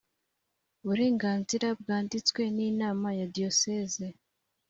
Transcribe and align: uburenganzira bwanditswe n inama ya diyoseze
uburenganzira 0.83 1.67
bwanditswe 1.79 2.41
n 2.55 2.57
inama 2.69 3.07
ya 3.19 3.25
diyoseze 3.35 4.05